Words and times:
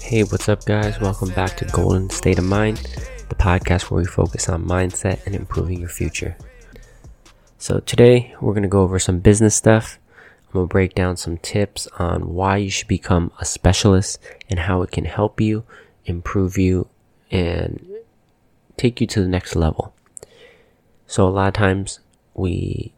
Hey, 0.00 0.22
what's 0.24 0.48
up, 0.48 0.64
guys? 0.64 0.98
Welcome 0.98 1.28
back 1.30 1.54
to 1.58 1.66
Golden 1.66 2.08
State 2.08 2.38
of 2.38 2.44
Mind, 2.44 2.78
the 3.28 3.34
podcast 3.34 3.90
where 3.90 4.00
we 4.00 4.06
focus 4.06 4.48
on 4.48 4.64
mindset 4.64 5.26
and 5.26 5.34
improving 5.34 5.78
your 5.78 5.90
future. 5.90 6.38
So, 7.58 7.80
today 7.80 8.34
we're 8.40 8.54
going 8.54 8.62
to 8.62 8.68
go 8.68 8.80
over 8.80 8.98
some 8.98 9.18
business 9.18 9.54
stuff. 9.54 9.98
I'm 10.46 10.52
going 10.54 10.68
to 10.68 10.72
break 10.72 10.94
down 10.94 11.18
some 11.18 11.36
tips 11.36 11.86
on 11.98 12.32
why 12.32 12.56
you 12.56 12.70
should 12.70 12.88
become 12.88 13.30
a 13.38 13.44
specialist 13.44 14.18
and 14.48 14.60
how 14.60 14.80
it 14.80 14.90
can 14.90 15.04
help 15.04 15.38
you, 15.38 15.64
improve 16.06 16.56
you, 16.56 16.88
and 17.30 17.86
take 18.78 19.02
you 19.02 19.06
to 19.08 19.20
the 19.20 19.28
next 19.28 19.54
level. 19.54 19.94
So, 21.06 21.28
a 21.28 21.30
lot 21.30 21.48
of 21.48 21.54
times 21.54 22.00
we 22.32 22.94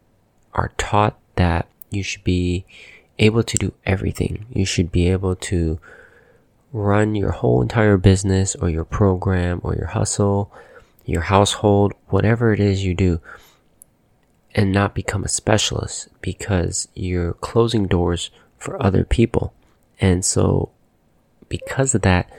are 0.55 0.71
taught 0.79 1.19
that 1.35 1.67
you 1.91 2.05
should 2.05 2.23
be 2.23 2.65
able 3.19 3.43
to 3.43 3.59
do 3.59 3.73
everything. 3.85 4.47
You 4.55 4.65
should 4.65 4.93
be 4.93 5.09
able 5.09 5.35
to 5.37 5.81
run 6.73 7.15
your 7.15 7.31
whole 7.33 7.61
entire 7.63 7.97
business 7.97 8.55
or 8.57 8.69
your 8.69 8.85
program 8.85 9.61
or 9.63 9.75
your 9.75 9.89
hustle, 9.89 10.51
your 11.05 11.23
household, 11.23 11.93
whatever 12.09 12.53
it 12.53 12.61
is 12.61 12.85
you 12.85 12.95
do, 12.95 13.21
and 14.55 14.73
not 14.73 14.95
become 14.95 15.25
a 15.25 15.29
specialist 15.29 16.09
because 16.21 16.89
you're 16.95 17.35
closing 17.35 17.87
doors 17.87 18.31
for 18.59 18.83
other 18.83 19.05
people. 19.05 19.53
And 20.01 20.25
so, 20.25 20.71
because 21.49 21.95
of 21.95 22.03
that, 22.03 22.31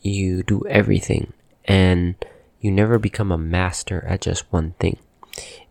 you 0.00 0.42
do 0.42 0.66
everything 0.68 1.32
and 1.64 2.14
you 2.60 2.70
never 2.70 2.98
become 2.98 3.32
a 3.32 3.38
master 3.38 4.04
at 4.06 4.20
just 4.20 4.52
one 4.52 4.72
thing. 4.80 4.98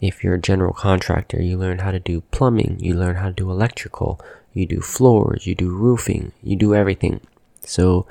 If 0.02 0.24
you're 0.24 0.36
a 0.36 0.42
general 0.42 0.74
contractor, 0.74 1.42
you 1.42 1.58
learn 1.58 1.80
how 1.80 1.92
to 1.92 2.00
do 2.00 2.22
plumbing, 2.32 2.78
you 2.80 2.96
learn 2.96 3.16
how 3.16 3.28
to 3.28 3.34
do 3.34 3.50
electrical, 3.50 4.20
you 4.54 4.66
do 4.66 4.82
floors, 4.82 5.48
you 5.48 5.56
do 5.56 5.70
roofing, 5.70 6.34
you 6.42 6.56
do 6.56 6.76
everything. 6.76 7.22
So 7.66 8.06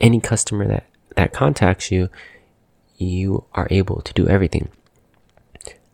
any 0.00 0.20
customer 0.20 0.66
that, 0.66 0.86
that 1.16 1.32
contacts 1.32 1.90
you, 1.90 2.08
you 2.96 3.44
are 3.54 3.68
able 3.70 4.00
to 4.02 4.12
do 4.12 4.28
everything. 4.28 4.68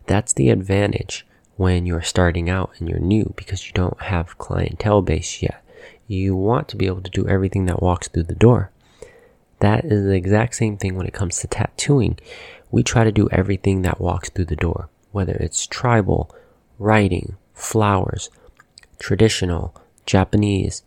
That's 0.06 0.32
the 0.32 0.50
advantage 0.50 1.26
when 1.56 1.86
you're 1.86 2.02
starting 2.02 2.48
out 2.48 2.70
and 2.78 2.88
you're 2.88 2.98
new 2.98 3.34
because 3.36 3.66
you 3.66 3.72
don't 3.72 4.00
have 4.02 4.38
clientele 4.38 5.02
base 5.02 5.42
yet. 5.42 5.62
You 6.06 6.34
want 6.34 6.68
to 6.68 6.76
be 6.76 6.86
able 6.86 7.02
to 7.02 7.10
do 7.10 7.28
everything 7.28 7.66
that 7.66 7.82
walks 7.82 8.08
through 8.08 8.24
the 8.24 8.34
door. 8.34 8.70
That 9.60 9.84
is 9.84 10.04
the 10.04 10.14
exact 10.14 10.54
same 10.54 10.76
thing 10.76 10.94
when 10.94 11.06
it 11.06 11.12
comes 11.12 11.38
to 11.38 11.46
tattooing. 11.46 12.18
We 12.70 12.82
try 12.82 13.04
to 13.04 13.12
do 13.12 13.28
everything 13.30 13.82
that 13.82 14.00
walks 14.00 14.30
through 14.30 14.46
the 14.46 14.56
door, 14.56 14.88
whether 15.10 15.34
it's 15.34 15.66
tribal, 15.66 16.34
writing, 16.78 17.36
flowers, 17.54 18.30
traditional, 18.98 19.74
Japanese, 20.06 20.82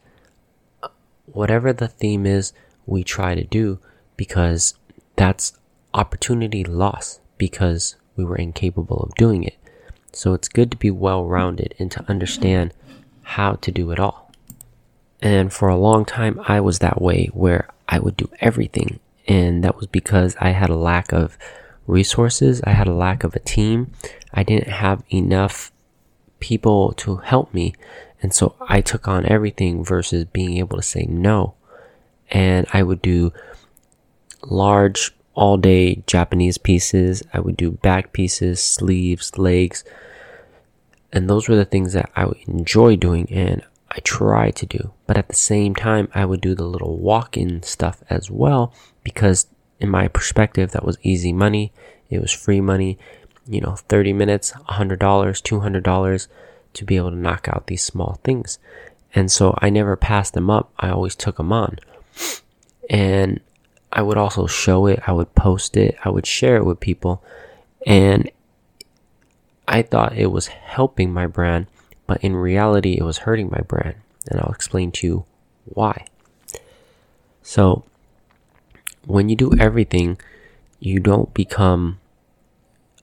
whatever 1.26 1.74
the 1.74 1.88
theme 1.88 2.26
is, 2.26 2.54
we 2.86 3.04
try 3.04 3.36
to 3.36 3.44
do 3.44 3.80
because 4.18 4.76
that's 5.16 5.54
opportunity 5.94 6.64
loss 6.64 7.20
because 7.38 7.96
we 8.16 8.24
were 8.24 8.36
incapable 8.36 8.98
of 8.98 9.16
doing 9.16 9.44
it. 9.44 9.58
So 10.14 10.34
it's 10.34 10.50
good 10.50 10.72
to 10.72 10.78
be 10.78 10.92
well 10.92 11.26
rounded 11.26 11.74
and 11.80 11.90
to 11.92 12.06
understand 12.10 12.74
how 13.24 13.54
to 13.54 13.72
do 13.72 13.92
it 13.92 14.00
all. 14.00 14.32
And 15.22 15.54
for 15.54 15.70
a 15.70 15.78
long 15.78 16.06
time, 16.06 16.42
I 16.48 16.60
was 16.60 16.80
that 16.80 17.02
way 17.02 17.30
where 17.34 17.70
I 17.88 18.00
would 18.00 18.18
do 18.18 18.30
everything. 18.40 19.00
And 19.28 19.64
that 19.64 19.78
was 19.78 19.88
because 19.88 20.36
I 20.40 20.50
had 20.50 20.70
a 20.70 20.76
lack 20.76 21.14
of 21.14 21.38
resources. 21.88 22.62
I 22.64 22.72
had 22.72 22.88
a 22.88 22.94
lack 22.94 23.24
of 23.24 23.36
a 23.36 23.40
team. 23.40 23.92
I 24.34 24.44
didn't 24.44 24.70
have 24.70 25.04
enough 25.10 25.72
people 26.40 26.94
to 26.94 27.18
help 27.18 27.54
me. 27.54 27.74
And 28.22 28.34
so 28.34 28.56
I 28.62 28.82
took 28.82 29.08
on 29.08 29.26
everything 29.26 29.84
versus 29.84 30.26
being 30.26 30.58
able 30.58 30.78
to 30.78 30.84
say 30.84 31.06
no. 31.10 31.56
And 32.30 32.68
I 32.72 32.84
would 32.84 33.02
do 33.02 33.34
large 34.44 35.12
all 35.34 35.58
day 35.58 36.04
Japanese 36.08 36.58
pieces. 36.58 37.24
I 37.34 37.40
would 37.40 37.58
do 37.58 37.72
back 37.72 38.14
pieces, 38.14 38.62
sleeves, 38.62 39.38
legs. 39.38 39.84
And 41.12 41.30
those 41.30 41.50
were 41.50 41.56
the 41.56 41.66
things 41.66 41.94
that 41.94 42.10
I 42.16 42.26
would 42.26 42.38
enjoy 42.48 42.96
doing 42.96 43.28
and 43.32 43.64
I 43.90 44.00
try 44.00 44.52
to 44.52 44.66
do. 44.66 44.94
But 45.08 45.18
at 45.18 45.28
the 45.28 45.36
same 45.36 45.76
time, 45.76 46.08
I 46.14 46.24
would 46.26 46.42
do 46.42 46.56
the 46.56 46.64
little 46.64 46.98
walk 46.98 47.36
in 47.36 47.64
stuff 47.64 48.04
as 48.10 48.32
well 48.32 48.74
because 49.04 49.48
in 49.80 49.90
my 49.90 50.08
perspective, 50.08 50.72
that 50.72 50.86
was 50.86 50.98
easy 51.02 51.34
money. 51.34 51.74
It 52.10 52.22
was 52.22 52.32
free 52.32 52.62
money. 52.62 52.98
You 53.48 53.62
know, 53.62 53.76
30 53.76 54.14
minutes, 54.14 54.54
$100, 54.70 54.98
$200 55.00 56.28
to 56.74 56.86
be 56.86 56.98
able 56.98 57.12
to 57.12 57.16
knock 57.16 57.48
out 57.48 57.68
these 57.68 57.84
small 57.84 58.20
things. 58.24 58.60
And 59.14 59.32
so 59.32 59.58
I 59.60 59.70
never 59.70 59.96
passed 59.96 60.34
them 60.34 60.50
up. 60.50 60.72
I 60.80 60.90
always 60.90 61.16
took 61.16 61.38
them 61.38 61.52
on. 61.52 61.80
And 62.90 63.40
I 63.92 64.02
would 64.02 64.18
also 64.18 64.48
show 64.48 64.86
it. 64.88 65.02
I 65.06 65.12
would 65.12 65.36
post 65.36 65.76
it. 65.76 65.98
I 66.04 66.10
would 66.10 66.26
share 66.26 66.56
it 66.58 66.66
with 66.66 66.80
people. 66.80 67.24
And 67.86 68.30
I 69.68 69.82
thought 69.82 70.18
it 70.18 70.32
was 70.32 70.48
helping 70.48 71.14
my 71.14 71.28
brand, 71.28 71.68
but 72.08 72.24
in 72.24 72.36
reality, 72.36 72.98
it 72.98 73.04
was 73.04 73.20
hurting 73.20 73.50
my 73.50 73.62
brand. 73.62 73.96
And 74.30 74.40
I'll 74.40 74.52
explain 74.52 74.92
to 74.94 75.08
you 75.08 75.26
why. 75.66 76.06
So 77.44 77.84
when 79.06 79.30
you 79.30 79.36
do 79.36 79.58
everything, 79.58 80.20
you 80.80 81.00
don't 81.00 81.34
become 81.34 82.00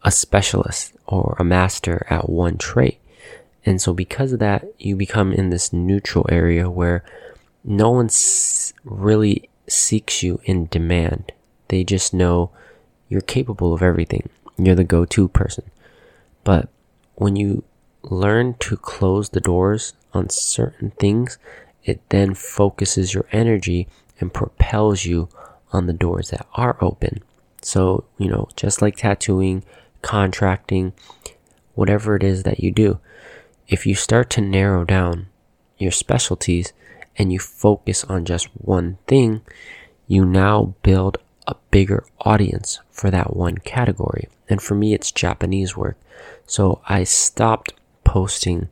a 0.02 0.10
specialist 0.10 0.94
or 1.06 1.36
a 1.38 1.44
master 1.44 2.06
at 2.08 2.28
one 2.28 2.56
trait. 2.56 2.98
And 3.68 3.82
so 3.82 3.92
because 3.92 4.32
of 4.32 4.38
that, 4.38 4.64
you 4.78 4.96
become 4.96 5.30
in 5.30 5.50
this 5.50 5.74
neutral 5.74 6.24
area 6.30 6.70
where 6.70 7.04
no 7.62 7.90
one 7.90 8.08
really 8.82 9.50
seeks 9.66 10.22
you 10.22 10.40
in 10.44 10.68
demand. 10.68 11.32
They 11.68 11.84
just 11.84 12.14
know 12.14 12.50
you're 13.10 13.20
capable 13.20 13.74
of 13.74 13.82
everything. 13.82 14.30
You're 14.56 14.74
the 14.74 14.84
go-to 14.84 15.28
person. 15.28 15.64
But 16.44 16.70
when 17.16 17.36
you 17.36 17.62
learn 18.00 18.54
to 18.60 18.78
close 18.78 19.28
the 19.28 19.40
doors 19.42 19.92
on 20.14 20.30
certain 20.30 20.92
things, 20.92 21.36
it 21.84 22.00
then 22.08 22.32
focuses 22.32 23.12
your 23.12 23.26
energy 23.32 23.86
and 24.18 24.32
propels 24.32 25.04
you 25.04 25.28
on 25.74 25.84
the 25.84 25.92
doors 25.92 26.30
that 26.30 26.46
are 26.54 26.78
open. 26.80 27.22
So, 27.60 28.04
you 28.16 28.30
know, 28.30 28.48
just 28.56 28.80
like 28.80 28.96
tattooing, 28.96 29.62
contracting, 30.00 30.94
whatever 31.74 32.16
it 32.16 32.22
is 32.22 32.44
that 32.44 32.60
you 32.60 32.70
do, 32.70 32.98
if 33.68 33.86
you 33.86 33.94
start 33.94 34.30
to 34.30 34.40
narrow 34.40 34.84
down 34.84 35.26
your 35.76 35.92
specialties 35.92 36.72
and 37.16 37.32
you 37.32 37.38
focus 37.38 38.02
on 38.04 38.24
just 38.24 38.46
one 38.54 38.96
thing, 39.06 39.42
you 40.06 40.24
now 40.24 40.74
build 40.82 41.18
a 41.46 41.54
bigger 41.70 42.04
audience 42.22 42.80
for 42.90 43.10
that 43.10 43.36
one 43.36 43.58
category. 43.58 44.28
And 44.48 44.62
for 44.62 44.74
me, 44.74 44.94
it's 44.94 45.12
Japanese 45.12 45.76
work. 45.76 45.98
So 46.46 46.80
I 46.88 47.04
stopped 47.04 47.74
posting 48.04 48.68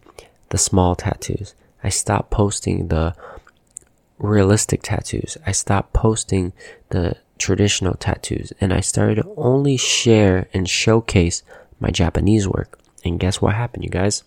the 0.48 0.58
small 0.58 0.96
tattoos. 0.96 1.54
I 1.84 1.90
stopped 1.90 2.30
posting 2.30 2.88
the 2.88 3.14
realistic 4.18 4.82
tattoos. 4.82 5.36
I 5.46 5.52
stopped 5.52 5.92
posting 5.92 6.54
the 6.88 7.16
traditional 7.36 7.94
tattoos 7.94 8.54
and 8.62 8.72
I 8.72 8.80
started 8.80 9.16
to 9.16 9.34
only 9.36 9.76
share 9.76 10.48
and 10.54 10.66
showcase 10.66 11.42
my 11.78 11.90
Japanese 11.90 12.48
work. 12.48 12.78
And 13.04 13.20
guess 13.20 13.42
what 13.42 13.54
happened, 13.54 13.84
you 13.84 13.90
guys? 13.90 14.24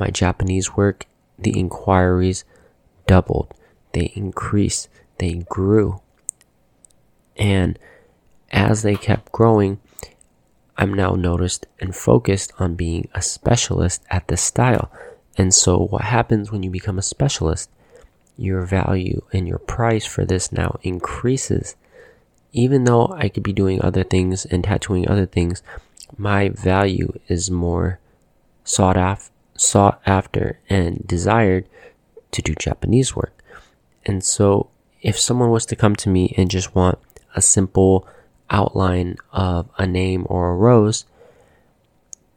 My 0.00 0.08
Japanese 0.08 0.76
work, 0.76 1.06
the 1.38 1.56
inquiries 1.58 2.44
doubled, 3.06 3.54
they 3.92 4.12
increased, 4.16 4.88
they 5.18 5.44
grew. 5.48 6.00
And 7.36 7.78
as 8.50 8.82
they 8.82 8.96
kept 8.96 9.30
growing, 9.30 9.78
I'm 10.76 10.94
now 10.94 11.12
noticed 11.12 11.66
and 11.78 11.94
focused 11.94 12.52
on 12.58 12.74
being 12.74 13.08
a 13.14 13.22
specialist 13.22 14.02
at 14.10 14.26
this 14.28 14.42
style. 14.42 14.90
And 15.36 15.54
so, 15.54 15.78
what 15.78 16.02
happens 16.02 16.50
when 16.50 16.62
you 16.62 16.70
become 16.70 16.98
a 16.98 17.02
specialist? 17.02 17.70
your 18.40 18.62
value 18.62 19.20
and 19.34 19.46
your 19.46 19.58
price 19.58 20.06
for 20.06 20.24
this 20.24 20.50
now 20.50 20.78
increases. 20.82 21.76
Even 22.52 22.84
though 22.84 23.08
I 23.08 23.28
could 23.28 23.42
be 23.42 23.52
doing 23.52 23.82
other 23.82 24.02
things 24.02 24.46
and 24.46 24.64
tattooing 24.64 25.06
other 25.06 25.26
things, 25.26 25.62
my 26.16 26.48
value 26.48 27.12
is 27.28 27.50
more 27.50 28.00
sought 28.64 28.96
after, 28.96 29.30
sought 29.60 30.00
after 30.06 30.58
and 30.68 31.06
desired 31.06 31.68
to 32.32 32.42
do 32.42 32.54
Japanese 32.54 33.14
work. 33.14 33.42
And 34.06 34.22
so 34.24 34.70
if 35.02 35.18
someone 35.18 35.50
was 35.50 35.66
to 35.66 35.76
come 35.76 35.96
to 35.96 36.08
me 36.08 36.34
and 36.36 36.50
just 36.50 36.74
want 36.74 36.98
a 37.34 37.42
simple 37.42 38.06
outline 38.50 39.16
of 39.32 39.68
a 39.78 39.86
name 39.86 40.26
or 40.28 40.50
a 40.50 40.56
rose, 40.56 41.04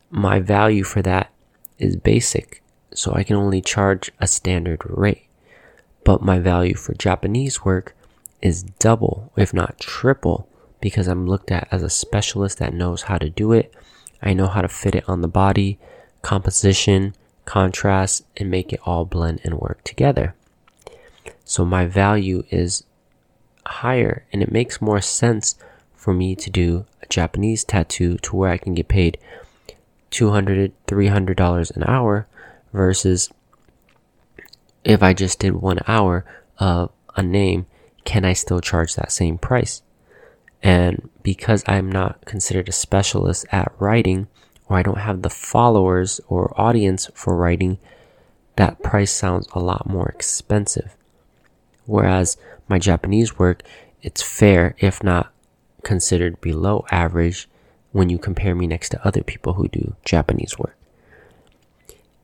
my 0.10 0.40
value 0.40 0.84
for 0.84 1.02
that 1.02 1.32
is 1.78 1.96
basic. 1.96 2.62
So 2.94 3.14
I 3.14 3.24
can 3.24 3.36
only 3.36 3.62
charge 3.62 4.12
a 4.20 4.28
standard 4.28 4.82
rate 4.86 5.28
but 6.04 6.22
my 6.22 6.40
value 6.40 6.76
for 6.76 6.94
Japanese 6.94 7.64
work 7.64 7.96
is 8.42 8.64
double, 8.64 9.32
if 9.38 9.54
not 9.54 9.80
triple, 9.80 10.48
because 10.82 11.08
I'm 11.08 11.28
looked 11.28 11.52
at 11.52 11.68
as 11.72 11.82
a 11.82 11.90
specialist 11.90 12.60
that 12.60 12.74
knows 12.74 13.04
how 13.04 13.18
to 13.18 13.30
do 13.30 13.54
it. 13.54 13.74
I 14.22 14.34
know 14.34 14.48
how 14.48 14.62
to 14.62 14.68
fit 14.68 14.96
it 14.96 15.08
on 15.08 15.22
the 15.22 15.28
body, 15.28 15.80
composition, 16.24 17.14
contrast, 17.46 18.26
and 18.36 18.50
make 18.50 18.74
it 18.74 18.80
all 18.86 19.06
blend 19.06 19.42
and 19.44 19.60
work 19.60 19.84
together. 19.84 20.34
So 21.46 21.64
my 21.64 21.86
value 21.86 22.44
is 22.50 22.84
higher 23.66 24.26
and 24.34 24.42
it 24.42 24.52
makes 24.52 24.82
more 24.82 25.02
sense 25.02 25.56
for 25.94 26.14
me 26.14 26.36
to 26.36 26.50
do 26.50 26.86
a 27.02 27.06
Japanese 27.06 27.64
tattoo 27.64 28.18
to 28.18 28.36
where 28.36 28.50
I 28.50 28.58
can 28.58 28.74
get 28.74 28.88
paid 28.88 29.20
$200, 30.12 30.72
$300 30.88 31.76
an 31.76 31.84
hour 31.84 32.28
versus 32.74 33.30
if 34.84 35.02
I 35.02 35.14
just 35.14 35.40
did 35.40 35.56
one 35.56 35.80
hour 35.88 36.26
of 36.58 36.92
a 37.16 37.24
name, 37.24 37.66
can 38.04 38.26
I 38.26 38.34
still 38.34 38.60
charge 38.60 38.96
that 38.96 39.12
same 39.12 39.38
price? 39.38 39.82
And 40.62 41.10
because 41.24 41.64
I'm 41.68 41.92
not 41.92 42.26
considered 42.26 42.70
a 42.70 42.74
specialist 42.74 43.46
at 43.52 43.72
writing, 43.80 44.28
or 44.74 44.80
I 44.80 44.82
don't 44.82 44.98
have 44.98 45.22
the 45.22 45.30
followers 45.30 46.20
or 46.28 46.60
audience 46.60 47.08
for 47.14 47.38
writing, 47.38 47.78
that 48.56 48.82
price 48.82 49.12
sounds 49.12 49.48
a 49.54 49.60
lot 49.60 49.88
more 49.88 50.10
expensive. 50.10 50.96
Whereas 51.86 52.38
my 52.68 52.80
Japanese 52.80 53.38
work, 53.38 53.62
it's 54.02 54.24
fair, 54.24 54.76
if 54.80 55.04
not 55.04 55.32
considered 55.84 56.42
below 56.42 56.86
average, 56.90 57.48
when 57.92 58.10
you 58.10 58.18
compare 58.18 58.56
me 58.56 58.66
next 58.66 58.90
to 58.90 59.08
other 59.08 59.22
people 59.22 59.54
who 59.54 59.68
do 59.68 59.96
Japanese 60.06 60.58
work. 60.58 60.76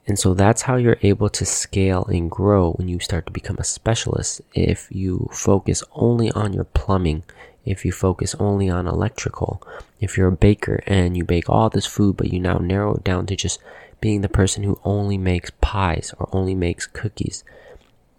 And 0.08 0.18
so 0.18 0.34
that's 0.34 0.64
how 0.64 0.76
you're 0.76 0.98
able 1.04 1.30
to 1.30 1.46
scale 1.46 2.06
and 2.06 2.32
grow 2.32 2.72
when 2.72 2.88
you 2.88 3.00
start 3.00 3.28
to 3.28 3.32
become 3.32 3.58
a 3.60 3.64
specialist. 3.64 4.42
If 4.56 4.88
you 4.90 5.30
focus 5.32 5.84
only 5.92 6.32
on 6.32 6.54
your 6.54 6.64
plumbing, 6.64 7.26
if 7.66 7.86
you 7.86 7.92
focus 7.92 8.36
only 8.40 8.70
on 8.70 8.88
electrical, 8.88 9.62
if 10.00 10.18
you're 10.18 10.30
a 10.30 10.36
baker 10.36 10.82
and 10.88 11.16
you 11.16 11.24
bake 11.24 11.50
all 11.50 11.70
this 11.70 11.86
food, 11.86 12.18
but 12.18 12.32
you 12.32 12.40
now 12.40 12.58
narrow 12.58 12.96
it 12.96 13.04
down 13.04 13.26
to 13.28 13.36
just 13.36 13.60
being 14.02 14.22
the 14.22 14.30
person 14.30 14.64
who 14.64 14.80
only 14.84 15.18
makes 15.18 15.52
pies 15.62 16.14
or 16.20 16.30
only 16.32 16.56
makes 16.56 16.88
cookies, 16.88 17.44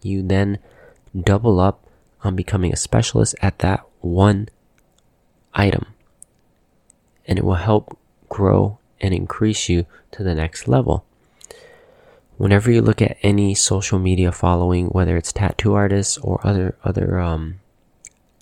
you 0.02 0.22
then 0.22 0.58
double 1.19 1.58
up 1.58 1.84
on 2.22 2.37
becoming 2.37 2.72
a 2.72 2.76
specialist 2.76 3.34
at 3.40 3.58
that 3.60 3.84
one 4.00 4.48
item. 5.54 5.87
And 7.26 7.38
it 7.38 7.44
will 7.44 7.54
help 7.54 7.98
grow 8.28 8.78
and 9.00 9.14
increase 9.14 9.69
you 9.69 9.87
to 10.12 10.22
the 10.22 10.34
next 10.34 10.69
level. 10.69 11.04
Whenever 12.37 12.70
you 12.70 12.81
look 12.82 13.02
at 13.02 13.19
any 13.22 13.54
social 13.54 13.98
media 13.98 14.32
following, 14.32 14.87
whether 14.87 15.16
it's 15.16 15.32
tattoo 15.32 15.75
artists 15.75 16.16
or 16.19 16.40
other 16.46 16.75
other 16.84 17.19
um, 17.19 17.60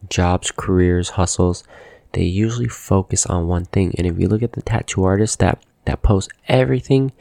jobs, 0.09 0.51
careers, 0.51 1.11
hustles, 1.11 1.65
they 2.13 2.23
usually 2.23 2.69
focus 2.69 3.27
on 3.27 3.49
one 3.49 3.67
thing. 3.67 3.95
And 3.99 4.07
if 4.07 4.19
you 4.19 4.29
look 4.29 4.43
at 4.43 4.53
the 4.53 4.63
tattoo 4.63 5.05
artists 5.05 5.37
that 5.37 5.63
that 5.85 6.03
post 6.03 6.31
everything, 6.49 7.13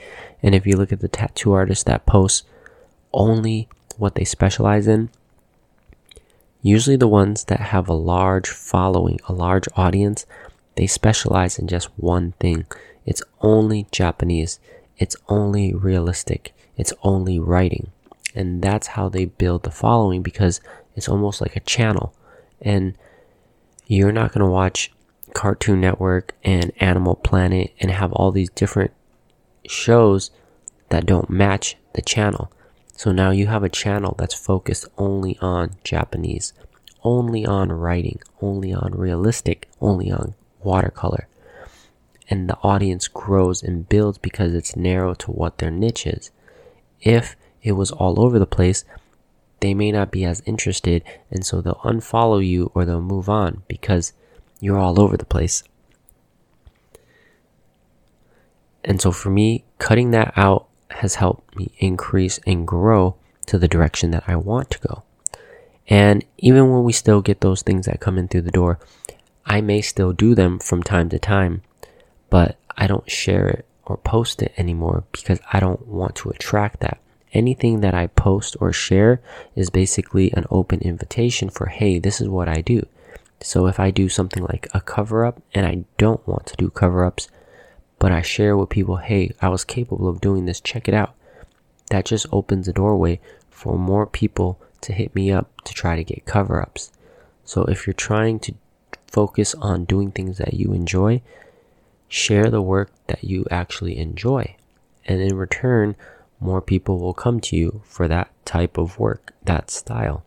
and 0.43 0.53
if 0.53 0.67
you 0.67 0.75
look 0.75 0.91
at 0.91 0.99
the 0.99 1.07
tattoo 1.07 1.53
artists 1.53 1.83
that 1.85 2.05
post 2.05 2.45
only 3.13 3.69
what 3.97 4.15
they 4.15 4.25
specialize 4.25 4.87
in, 4.87 5.09
usually 6.61 6.97
the 6.97 7.07
ones 7.07 7.45
that 7.45 7.59
have 7.59 7.87
a 7.87 7.93
large 7.93 8.49
following, 8.49 9.19
a 9.27 9.33
large 9.33 9.67
audience, 9.75 10.25
they 10.75 10.85
specialize 10.85 11.57
in 11.57 11.67
just 11.67 11.87
one 11.97 12.33
thing. 12.39 12.65
It's 13.05 13.23
only 13.41 13.87
Japanese. 13.91 14.59
It's 14.97 15.15
only 15.29 15.73
realistic. 15.73 16.53
It's 16.75 16.93
only 17.03 17.39
writing. 17.39 17.91
And 18.35 18.61
that's 18.61 18.87
how 18.87 19.09
they 19.09 19.25
build 19.25 19.63
the 19.63 19.71
following 19.71 20.21
because 20.21 20.59
it's 20.95 21.07
almost 21.07 21.41
like 21.41 21.55
a 21.55 21.61
channel 21.61 22.13
and 22.61 22.97
you're 23.85 24.11
not 24.11 24.33
going 24.33 24.45
to 24.45 24.51
watch 24.51 24.91
Cartoon 25.33 25.81
Network 25.81 26.35
and 26.43 26.71
Animal 26.79 27.15
Planet 27.15 27.73
and 27.79 27.91
have 27.91 28.11
all 28.13 28.31
these 28.31 28.49
different 28.49 28.91
shows 29.67 30.31
that 30.89 31.05
don't 31.05 31.29
match 31.29 31.75
the 31.93 32.01
channel. 32.01 32.51
So 32.95 33.11
now 33.11 33.31
you 33.31 33.47
have 33.47 33.63
a 33.63 33.69
channel 33.69 34.15
that's 34.17 34.33
focused 34.33 34.87
only 34.97 35.37
on 35.39 35.75
Japanese, 35.83 36.53
only 37.03 37.45
on 37.45 37.71
writing, 37.71 38.19
only 38.41 38.73
on 38.73 38.93
realistic, 38.93 39.69
only 39.79 40.11
on 40.11 40.33
watercolor. 40.63 41.27
And 42.29 42.49
the 42.49 42.57
audience 42.63 43.07
grows 43.07 43.63
and 43.63 43.87
builds 43.87 44.17
because 44.17 44.53
it's 44.53 44.75
narrow 44.75 45.13
to 45.13 45.31
what 45.31 45.59
their 45.59 45.71
niche 45.71 46.07
is. 46.07 46.31
If 47.01 47.35
it 47.61 47.73
was 47.73 47.91
all 47.91 48.19
over 48.19 48.39
the 48.39 48.45
place, 48.45 48.83
they 49.59 49.73
may 49.73 49.91
not 49.91 50.11
be 50.11 50.23
as 50.23 50.41
interested, 50.45 51.03
and 51.31 51.45
so 51.45 51.61
they'll 51.61 51.75
unfollow 51.75 52.45
you 52.45 52.71
or 52.73 52.85
they'll 52.85 53.01
move 53.01 53.29
on 53.29 53.63
because 53.67 54.13
you're 54.59 54.77
all 54.77 54.99
over 54.99 55.17
the 55.17 55.25
place. 55.25 55.63
And 58.83 59.01
so 59.01 59.11
for 59.11 59.29
me, 59.29 59.65
cutting 59.79 60.11
that 60.11 60.33
out 60.37 60.67
has 60.91 61.15
helped 61.15 61.55
me 61.55 61.71
increase 61.79 62.39
and 62.47 62.67
grow 62.67 63.15
to 63.47 63.57
the 63.57 63.67
direction 63.67 64.11
that 64.11 64.23
I 64.27 64.35
want 64.35 64.69
to 64.71 64.79
go. 64.79 65.03
And 65.89 66.23
even 66.37 66.71
when 66.71 66.83
we 66.83 66.93
still 66.93 67.21
get 67.21 67.41
those 67.41 67.61
things 67.61 67.85
that 67.85 67.99
come 67.99 68.17
in 68.17 68.27
through 68.27 68.41
the 68.41 68.51
door, 68.51 68.79
I 69.45 69.61
may 69.61 69.81
still 69.81 70.13
do 70.13 70.35
them 70.35 70.59
from 70.59 70.83
time 70.83 71.09
to 71.09 71.19
time, 71.19 71.61
but 72.29 72.57
I 72.77 72.87
don't 72.87 73.09
share 73.09 73.47
it 73.47 73.65
or 73.85 73.97
post 73.97 74.41
it 74.41 74.53
anymore 74.57 75.05
because 75.11 75.39
I 75.51 75.59
don't 75.59 75.87
want 75.87 76.15
to 76.17 76.29
attract 76.29 76.81
that 76.81 76.99
anything 77.33 77.81
that 77.81 77.93
I 77.93 78.07
post 78.07 78.55
or 78.59 78.71
share 78.73 79.21
is 79.55 79.69
basically 79.69 80.31
an 80.31 80.45
open 80.49 80.79
invitation 80.81 81.49
for, 81.49 81.67
hey, 81.67 81.99
this 81.99 82.21
is 82.21 82.27
what 82.27 82.47
I 82.47 82.61
do. 82.61 82.85
So 83.41 83.67
if 83.67 83.79
I 83.79 83.91
do 83.91 84.09
something 84.09 84.43
like 84.43 84.67
a 84.73 84.81
cover 84.81 85.25
up 85.25 85.41
and 85.53 85.65
I 85.65 85.85
don't 85.97 86.25
want 86.27 86.47
to 86.47 86.55
do 86.55 86.69
cover 86.69 87.05
ups, 87.05 87.29
but 87.99 88.11
I 88.11 88.21
share 88.21 88.57
with 88.57 88.69
people, 88.69 88.97
hey, 88.97 89.31
I 89.41 89.49
was 89.49 89.63
capable 89.63 90.07
of 90.07 90.21
doing 90.21 90.45
this, 90.45 90.61
check 90.61 90.87
it 90.87 90.93
out. 90.93 91.15
That 91.89 92.05
just 92.05 92.25
opens 92.31 92.67
a 92.67 92.73
doorway 92.73 93.19
for 93.49 93.77
more 93.77 94.05
people 94.05 94.59
to 94.81 94.93
hit 94.93 95.15
me 95.15 95.31
up 95.31 95.61
to 95.63 95.73
try 95.73 95.95
to 95.95 96.03
get 96.03 96.25
cover 96.25 96.61
ups. 96.61 96.91
So 97.43 97.63
if 97.65 97.87
you're 97.87 97.93
trying 97.93 98.39
to 98.41 98.53
focus 99.07 99.55
on 99.55 99.85
doing 99.85 100.11
things 100.11 100.37
that 100.37 100.53
you 100.53 100.73
enjoy, 100.73 101.21
share 102.07 102.49
the 102.49 102.61
work 102.61 102.91
that 103.07 103.23
you 103.23 103.45
actually 103.49 103.97
enjoy. 103.97 104.55
And 105.05 105.21
in 105.21 105.37
return, 105.37 105.95
more 106.39 106.61
people 106.61 106.99
will 106.99 107.13
come 107.13 107.39
to 107.41 107.55
you 107.55 107.81
for 107.85 108.07
that 108.07 108.31
type 108.45 108.77
of 108.77 108.99
work, 108.99 109.33
that 109.43 109.71
style. 109.71 110.23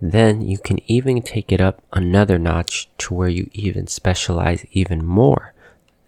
Then 0.00 0.40
you 0.40 0.58
can 0.58 0.78
even 0.90 1.22
take 1.22 1.52
it 1.52 1.60
up 1.60 1.82
another 1.92 2.38
notch 2.38 2.88
to 2.98 3.14
where 3.14 3.28
you 3.28 3.50
even 3.52 3.86
specialize 3.86 4.66
even 4.72 5.04
more 5.04 5.52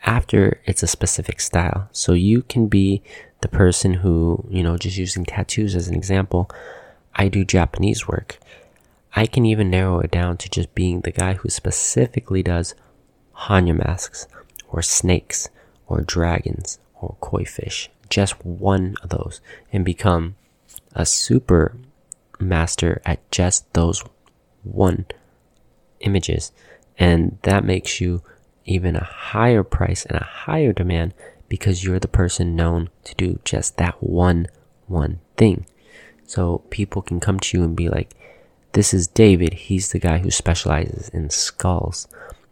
after 0.04 0.60
it's 0.64 0.82
a 0.82 0.88
specific 0.88 1.40
style. 1.40 1.88
So 1.92 2.12
you 2.12 2.42
can 2.42 2.66
be 2.66 3.02
the 3.40 3.48
person 3.48 3.94
who, 3.94 4.46
you 4.50 4.62
know, 4.62 4.76
just 4.76 4.96
using 4.96 5.24
tattoos 5.24 5.76
as 5.76 5.88
an 5.88 5.94
example, 5.94 6.50
I 7.14 7.28
do 7.28 7.44
Japanese 7.44 8.08
work. 8.08 8.38
I 9.14 9.26
can 9.26 9.46
even 9.46 9.70
narrow 9.70 10.00
it 10.00 10.10
down 10.10 10.38
to 10.38 10.50
just 10.50 10.74
being 10.74 11.02
the 11.02 11.12
guy 11.12 11.34
who 11.34 11.48
specifically 11.48 12.42
does 12.42 12.74
Hannya 13.46 13.76
masks 13.76 14.26
or 14.68 14.82
snakes 14.82 15.50
or 15.86 16.00
dragons 16.00 16.78
or 17.00 17.16
koi 17.20 17.44
fish 17.44 17.90
just 18.14 18.44
one 18.44 18.94
of 19.02 19.08
those 19.08 19.40
and 19.72 19.84
become 19.84 20.36
a 20.94 21.04
super 21.04 21.76
master 22.38 23.02
at 23.04 23.28
just 23.32 23.72
those 23.72 24.04
one 24.62 25.04
images. 25.98 26.52
And 26.96 27.38
that 27.42 27.64
makes 27.64 28.00
you 28.00 28.22
even 28.66 28.94
a 28.94 29.02
higher 29.02 29.64
price 29.64 30.04
and 30.04 30.16
a 30.16 30.24
higher 30.24 30.72
demand 30.72 31.12
because 31.48 31.82
you're 31.82 31.98
the 31.98 32.06
person 32.06 32.54
known 32.54 32.88
to 33.02 33.16
do 33.16 33.40
just 33.44 33.78
that 33.78 34.00
one, 34.00 34.46
one 34.86 35.18
thing. 35.36 35.66
So 36.24 36.58
people 36.70 37.02
can 37.02 37.18
come 37.18 37.40
to 37.40 37.58
you 37.58 37.64
and 37.64 37.74
be 37.74 37.88
like, 37.88 38.14
this 38.74 38.94
is 38.94 39.08
David. 39.08 39.54
He's 39.54 39.90
the 39.90 39.98
guy 39.98 40.18
who 40.18 40.30
specializes 40.30 41.08
in 41.08 41.30
skulls. 41.30 42.06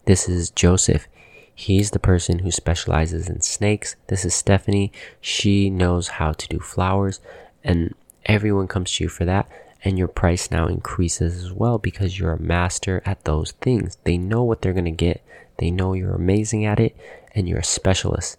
This 0.06 0.28
is 0.28 0.50
Joseph. 0.50 1.06
He's 1.54 1.90
the 1.90 1.98
person 1.98 2.40
who 2.40 2.50
specializes 2.50 3.28
in 3.28 3.40
snakes. 3.40 3.96
This 4.08 4.24
is 4.24 4.34
Stephanie. 4.34 4.92
She 5.20 5.70
knows 5.70 6.08
how 6.08 6.32
to 6.32 6.48
do 6.48 6.58
flowers 6.58 7.20
and 7.62 7.94
everyone 8.24 8.68
comes 8.68 8.92
to 8.92 9.04
you 9.04 9.08
for 9.08 9.24
that. 9.24 9.48
And 9.84 9.98
your 9.98 10.08
price 10.08 10.50
now 10.50 10.66
increases 10.66 11.44
as 11.44 11.52
well 11.52 11.78
because 11.78 12.18
you're 12.18 12.32
a 12.32 12.40
master 12.40 13.02
at 13.04 13.24
those 13.24 13.52
things. 13.52 13.96
They 14.04 14.16
know 14.16 14.44
what 14.44 14.62
they're 14.62 14.72
going 14.72 14.84
to 14.84 14.90
get. 14.92 15.24
They 15.58 15.70
know 15.70 15.92
you're 15.92 16.14
amazing 16.14 16.64
at 16.64 16.78
it 16.78 16.96
and 17.34 17.48
you're 17.48 17.58
a 17.58 17.64
specialist. 17.64 18.38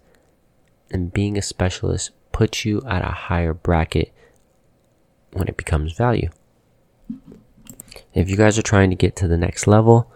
And 0.90 1.12
being 1.12 1.36
a 1.36 1.42
specialist 1.42 2.12
puts 2.32 2.64
you 2.64 2.82
at 2.88 3.04
a 3.04 3.12
higher 3.12 3.52
bracket 3.52 4.12
when 5.32 5.48
it 5.48 5.56
becomes 5.56 5.92
value. 5.92 6.30
If 8.14 8.30
you 8.30 8.36
guys 8.36 8.58
are 8.58 8.62
trying 8.62 8.90
to 8.90 8.96
get 8.96 9.14
to 9.16 9.28
the 9.28 9.36
next 9.36 9.66
level, 9.66 10.10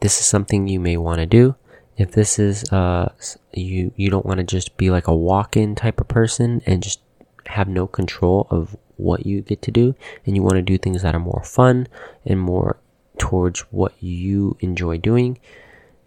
this 0.00 0.20
is 0.20 0.26
something 0.26 0.68
you 0.68 0.80
may 0.80 0.96
want 0.96 1.20
to 1.20 1.26
do 1.26 1.56
if 1.96 2.12
this 2.12 2.38
is 2.38 2.64
uh 2.72 3.12
you 3.52 3.92
you 3.96 4.10
don't 4.10 4.26
want 4.26 4.38
to 4.38 4.44
just 4.44 4.76
be 4.76 4.90
like 4.90 5.06
a 5.06 5.14
walk-in 5.14 5.74
type 5.74 6.00
of 6.00 6.08
person 6.08 6.62
and 6.66 6.82
just 6.82 7.00
have 7.46 7.68
no 7.68 7.86
control 7.86 8.46
of 8.50 8.76
what 8.96 9.26
you 9.26 9.40
get 9.40 9.60
to 9.62 9.70
do 9.70 9.94
and 10.24 10.36
you 10.36 10.42
want 10.42 10.54
to 10.54 10.62
do 10.62 10.78
things 10.78 11.02
that 11.02 11.14
are 11.14 11.20
more 11.20 11.42
fun 11.44 11.86
and 12.24 12.40
more 12.40 12.78
towards 13.18 13.60
what 13.70 13.92
you 14.00 14.56
enjoy 14.60 14.96
doing 14.96 15.38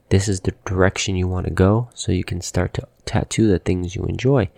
this 0.09 0.27
is 0.27 0.41
the 0.41 0.53
direction 0.65 1.15
you 1.15 1.27
want 1.27 1.45
to 1.45 1.51
go 1.51 1.89
so 1.93 2.11
you 2.11 2.23
can 2.23 2.41
start 2.41 2.73
to 2.73 2.87
tattoo 3.05 3.47
the 3.47 3.59
things 3.59 3.95
you 3.95 4.03
enjoy 4.03 4.49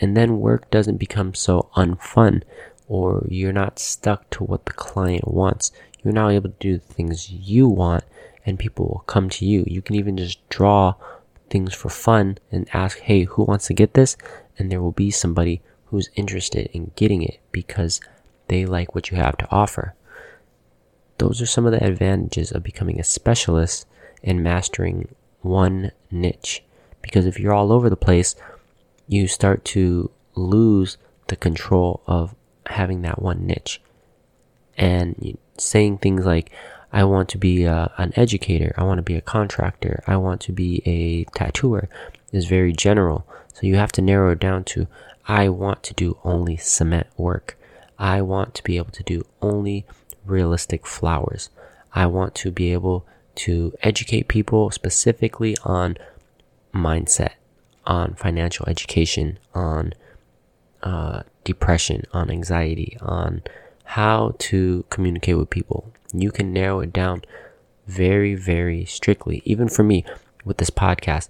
and 0.00 0.16
then 0.16 0.40
work 0.40 0.70
doesn't 0.70 0.96
become 0.96 1.34
so 1.34 1.68
unfun 1.76 2.42
or 2.88 3.26
you're 3.28 3.52
not 3.52 3.78
stuck 3.78 4.28
to 4.30 4.44
what 4.44 4.64
the 4.66 4.72
client 4.72 5.26
wants. 5.26 5.72
You're 6.02 6.14
now 6.14 6.28
able 6.28 6.50
to 6.50 6.56
do 6.60 6.78
the 6.78 6.92
things 6.92 7.30
you 7.30 7.68
want 7.68 8.04
and 8.46 8.58
people 8.58 8.86
will 8.86 9.04
come 9.06 9.28
to 9.28 9.44
you. 9.44 9.64
You 9.66 9.82
can 9.82 9.96
even 9.96 10.16
just 10.16 10.48
draw 10.48 10.94
things 11.50 11.74
for 11.74 11.90
fun 11.90 12.38
and 12.50 12.68
ask, 12.72 12.98
hey, 13.00 13.24
who 13.24 13.42
wants 13.42 13.66
to 13.66 13.74
get 13.74 13.94
this? 13.94 14.16
And 14.58 14.70
there 14.70 14.80
will 14.80 14.92
be 14.92 15.10
somebody 15.10 15.60
who's 15.86 16.08
interested 16.14 16.70
in 16.72 16.92
getting 16.96 17.22
it 17.22 17.40
because 17.52 18.00
they 18.48 18.64
like 18.64 18.94
what 18.94 19.10
you 19.10 19.16
have 19.16 19.36
to 19.38 19.50
offer. 19.50 19.94
Those 21.18 21.42
are 21.42 21.46
some 21.46 21.66
of 21.66 21.72
the 21.72 21.84
advantages 21.84 22.52
of 22.52 22.62
becoming 22.62 23.00
a 23.00 23.04
specialist 23.04 23.86
and 24.22 24.42
mastering 24.42 25.14
one 25.40 25.90
niche. 26.10 26.62
Because 27.02 27.26
if 27.26 27.38
you're 27.38 27.52
all 27.52 27.72
over 27.72 27.90
the 27.90 27.96
place, 27.96 28.34
you 29.08 29.26
start 29.26 29.64
to 29.64 30.10
lose 30.34 30.98
the 31.28 31.36
control 31.36 32.02
of 32.06 32.34
having 32.66 33.02
that 33.02 33.20
one 33.22 33.46
niche. 33.46 33.80
And 34.76 35.38
saying 35.56 35.98
things 35.98 36.26
like, 36.26 36.52
I 36.96 37.04
want 37.04 37.28
to 37.28 37.38
be 37.38 37.64
a, 37.64 37.92
an 37.98 38.14
educator, 38.16 38.72
I 38.78 38.84
want 38.84 38.96
to 38.96 39.02
be 39.02 39.16
a 39.16 39.20
contractor, 39.20 40.02
I 40.06 40.16
want 40.16 40.40
to 40.46 40.52
be 40.52 40.80
a 40.86 41.24
tattooer 41.36 41.90
is 42.32 42.46
very 42.46 42.72
general. 42.72 43.26
So 43.52 43.66
you 43.66 43.74
have 43.76 43.92
to 43.92 44.00
narrow 44.00 44.32
it 44.32 44.40
down 44.40 44.64
to, 44.72 44.86
I 45.28 45.50
want 45.50 45.82
to 45.82 45.92
do 45.92 46.16
only 46.24 46.56
cement 46.56 47.08
work. 47.18 47.58
I 47.98 48.22
want 48.22 48.54
to 48.54 48.64
be 48.64 48.78
able 48.78 48.92
to 48.92 49.02
do 49.02 49.26
only 49.42 49.84
realistic 50.24 50.86
flowers. 50.86 51.50
I 51.92 52.06
want 52.06 52.34
to 52.36 52.50
be 52.50 52.72
able 52.72 53.04
to 53.44 53.74
educate 53.82 54.28
people 54.28 54.70
specifically 54.70 55.54
on 55.64 55.98
mindset, 56.72 57.32
on 57.84 58.14
financial 58.14 58.66
education, 58.70 59.38
on 59.54 59.92
uh, 60.82 61.24
depression, 61.44 62.04
on 62.14 62.30
anxiety, 62.30 62.96
on 63.02 63.42
how 63.84 64.34
to 64.38 64.86
communicate 64.88 65.36
with 65.36 65.50
people. 65.50 65.92
You 66.12 66.30
can 66.30 66.52
narrow 66.52 66.80
it 66.80 66.92
down 66.92 67.22
very, 67.86 68.34
very 68.34 68.84
strictly. 68.84 69.42
Even 69.44 69.68
for 69.68 69.82
me, 69.82 70.04
with 70.44 70.58
this 70.58 70.70
podcast, 70.70 71.28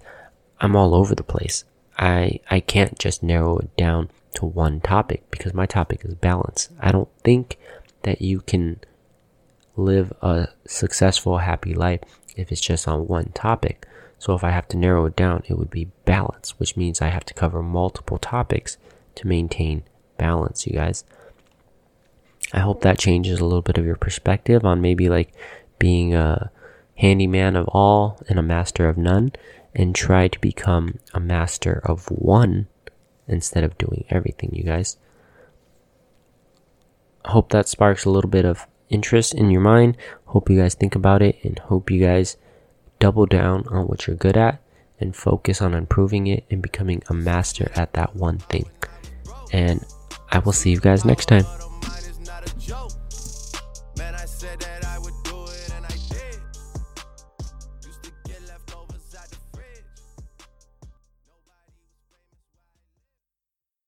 I'm 0.59 0.75
all 0.75 0.93
over 0.93 1.15
the 1.15 1.23
place. 1.23 1.65
I 1.97 2.39
I 2.49 2.59
can't 2.59 2.97
just 2.99 3.23
narrow 3.23 3.57
it 3.57 3.75
down 3.75 4.09
to 4.35 4.45
one 4.45 4.79
topic 4.81 5.29
because 5.31 5.53
my 5.53 5.65
topic 5.65 6.05
is 6.05 6.13
balance. 6.15 6.69
I 6.79 6.91
don't 6.91 7.09
think 7.23 7.57
that 8.03 8.21
you 8.21 8.41
can 8.41 8.79
live 9.75 10.13
a 10.21 10.49
successful, 10.65 11.39
happy 11.39 11.73
life 11.73 12.01
if 12.35 12.51
it's 12.51 12.61
just 12.61 12.87
on 12.87 13.07
one 13.07 13.31
topic. 13.33 13.87
So 14.19 14.33
if 14.33 14.43
I 14.43 14.51
have 14.51 14.67
to 14.69 14.77
narrow 14.77 15.05
it 15.05 15.15
down, 15.15 15.43
it 15.47 15.57
would 15.57 15.69
be 15.69 15.91
balance, 16.05 16.59
which 16.59 16.75
means 16.75 17.01
I 17.01 17.09
have 17.09 17.25
to 17.25 17.33
cover 17.33 17.61
multiple 17.61 18.17
topics 18.17 18.77
to 19.15 19.27
maintain 19.27 19.83
balance, 20.17 20.65
you 20.65 20.73
guys. 20.73 21.03
I 22.53 22.59
hope 22.59 22.81
that 22.81 22.99
changes 22.99 23.39
a 23.39 23.45
little 23.45 23.61
bit 23.61 23.77
of 23.77 23.85
your 23.85 23.95
perspective 23.95 24.63
on 24.63 24.81
maybe 24.81 25.09
like 25.09 25.33
being 25.79 26.13
a 26.15 26.51
handyman 26.95 27.55
of 27.55 27.67
all 27.69 28.19
and 28.29 28.39
a 28.39 28.43
master 28.43 28.87
of 28.87 28.97
none 28.97 29.31
and 29.75 29.93
try 29.93 30.27
to 30.27 30.39
become 30.39 30.99
a 31.13 31.19
master 31.19 31.81
of 31.83 32.09
one 32.09 32.67
instead 33.27 33.63
of 33.63 33.77
doing 33.77 34.05
everything, 34.09 34.49
you 34.53 34.63
guys. 34.63 34.97
Hope 37.25 37.49
that 37.51 37.67
sparks 37.67 38.05
a 38.05 38.09
little 38.09 38.29
bit 38.29 38.45
of 38.45 38.65
interest 38.89 39.33
in 39.33 39.51
your 39.51 39.61
mind. 39.61 39.97
Hope 40.25 40.49
you 40.49 40.59
guys 40.59 40.73
think 40.73 40.95
about 40.95 41.21
it 41.21 41.37
and 41.43 41.59
hope 41.59 41.91
you 41.91 42.01
guys 42.01 42.37
double 42.99 43.25
down 43.25 43.67
on 43.67 43.87
what 43.87 44.07
you're 44.07 44.15
good 44.15 44.37
at 44.37 44.61
and 44.99 45.15
focus 45.15 45.61
on 45.61 45.73
improving 45.73 46.27
it 46.27 46.45
and 46.49 46.61
becoming 46.61 47.03
a 47.09 47.13
master 47.13 47.69
at 47.75 47.93
that 47.93 48.15
one 48.15 48.39
thing. 48.39 48.67
And 49.51 49.85
I 50.31 50.39
will 50.39 50.53
see 50.53 50.71
you 50.71 50.79
guys 50.79 51.05
next 51.05 51.27
time. 51.27 51.45